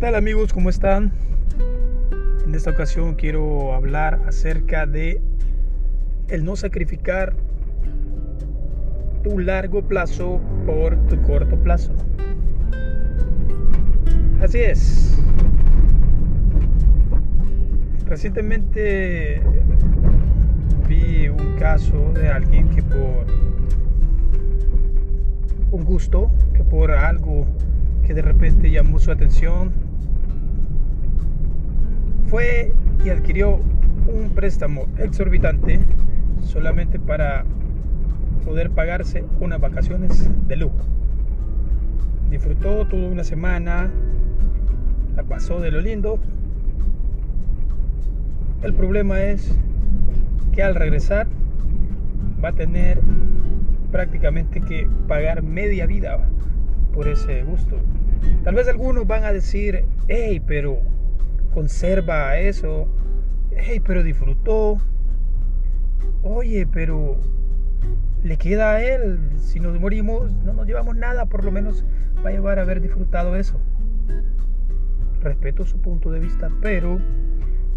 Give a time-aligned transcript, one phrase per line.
[0.00, 0.54] tal amigos?
[0.54, 1.12] ¿Cómo están?
[2.46, 5.20] En esta ocasión quiero hablar acerca de
[6.28, 7.34] el no sacrificar
[9.22, 11.92] tu largo plazo por tu corto plazo.
[14.42, 15.18] Así es.
[18.06, 19.42] Recientemente
[20.88, 23.26] vi un caso de alguien que por
[25.72, 27.46] un gusto, que por algo
[28.06, 29.89] que de repente llamó su atención,
[32.30, 32.72] fue
[33.04, 33.58] y adquirió
[34.06, 35.80] un préstamo exorbitante
[36.46, 37.44] solamente para
[38.44, 40.78] poder pagarse unas vacaciones de lujo.
[42.30, 43.90] Disfrutó toda una semana,
[45.16, 46.20] la pasó de lo lindo.
[48.62, 49.52] El problema es
[50.52, 51.26] que al regresar
[52.42, 53.00] va a tener
[53.90, 56.28] prácticamente que pagar media vida
[56.94, 57.76] por ese gusto.
[58.44, 60.78] Tal vez algunos van a decir, hey, pero
[61.52, 62.88] conserva eso,
[63.56, 64.78] hey, pero disfrutó,
[66.22, 67.18] oye, pero
[68.22, 71.84] le queda a él, si nos morimos no nos llevamos nada, por lo menos
[72.24, 73.58] va a llevar a haber disfrutado eso.
[75.22, 76.98] Respeto su punto de vista, pero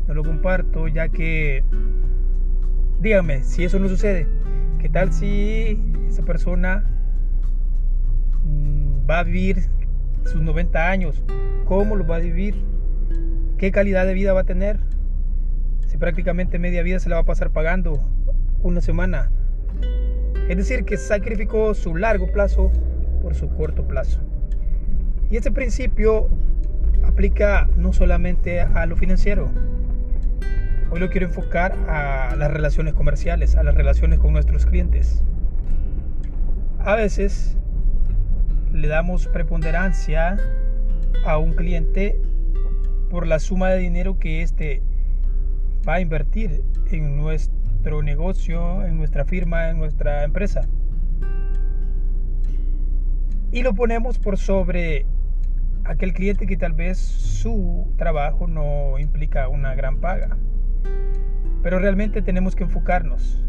[0.07, 1.63] no lo comparto ya que,
[2.99, 4.27] dígame, si eso no sucede,
[4.79, 6.83] ¿qué tal si esa persona
[8.43, 9.69] mm, va a vivir
[10.25, 11.23] sus 90 años?
[11.65, 12.72] ¿Cómo lo va a vivir?
[13.63, 14.77] ¿Qué calidad de vida va a tener?
[15.87, 17.97] Si prácticamente media vida se la va a pasar pagando
[18.61, 19.31] una semana.
[20.49, 22.73] Es decir, que sacrificó su largo plazo
[23.21, 24.19] por su corto plazo.
[25.31, 26.27] Y este principio
[27.05, 29.49] aplica no solamente a lo financiero.
[30.91, 35.23] Hoy lo quiero enfocar a las relaciones comerciales, a las relaciones con nuestros clientes.
[36.79, 37.55] A veces
[38.73, 40.35] le damos preponderancia
[41.25, 42.19] a un cliente
[43.13, 44.81] por la suma de dinero que éste
[45.87, 50.67] va a invertir en nuestro negocio, en nuestra firma, en nuestra empresa.
[53.51, 55.05] Y lo ponemos por sobre
[55.83, 60.35] aquel cliente que tal vez su trabajo no implica una gran paga.
[61.61, 63.45] Pero realmente tenemos que enfocarnos.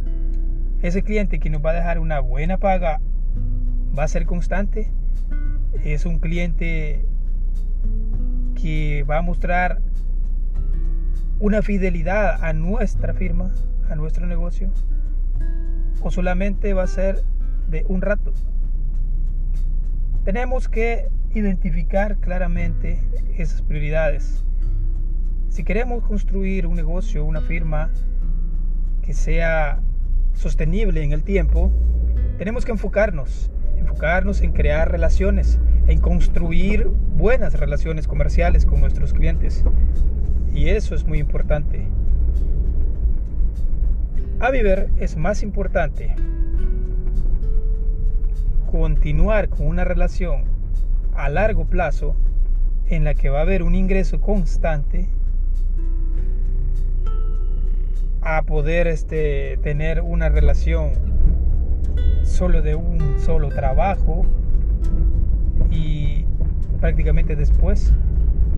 [0.83, 3.01] Ese cliente que nos va a dejar una buena paga
[3.99, 4.93] va a ser constante.
[5.83, 7.07] Es un cliente
[9.09, 9.81] va a mostrar
[11.41, 13.53] una fidelidad a nuestra firma,
[13.91, 14.71] a nuestro negocio,
[16.01, 17.23] o solamente va a ser
[17.69, 18.33] de un rato.
[20.25, 22.99] Tenemos que identificar claramente
[23.37, 24.45] esas prioridades.
[25.49, 27.91] Si queremos construir un negocio, una firma
[29.03, 29.81] que sea
[30.33, 31.71] sostenible en el tiempo,
[32.39, 39.65] tenemos que enfocarnos, enfocarnos en crear relaciones, en construir buenas relaciones comerciales con nuestros clientes.
[40.55, 41.87] Y eso es muy importante.
[44.41, 46.15] A vivir es más importante
[48.71, 50.45] continuar con una relación
[51.15, 52.17] a largo plazo
[52.89, 55.09] en la que va a haber un ingreso constante
[58.21, 60.93] a poder este, tener una relación
[62.25, 64.25] solo de un solo trabajo
[65.71, 66.25] y
[66.81, 67.93] prácticamente después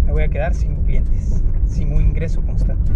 [0.05, 2.93] me voy a quedar sin clientes, sin un ingreso constante.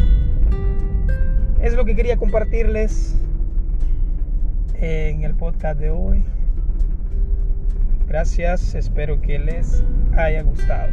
[1.60, 3.16] Es lo que quería compartirles
[4.74, 6.24] en el podcast de hoy.
[8.08, 9.84] Gracias, espero que les
[10.16, 10.90] haya gustado.